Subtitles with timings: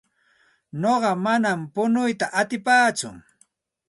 [0.81, 3.09] Nuqa manam punuyta atipaatsu.